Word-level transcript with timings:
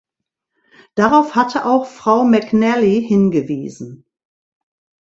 Darauf 0.95 1.35
hatte 1.35 1.63
auch 1.63 1.85
Frau 1.85 2.23
McNally 2.25 3.05
hingewiesen. 3.07 4.03